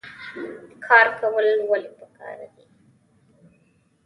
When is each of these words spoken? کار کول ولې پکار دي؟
کار 0.85 1.07
کول 1.19 1.47
ولې 1.69 1.91
پکار 1.97 2.39
دي؟ 2.53 2.65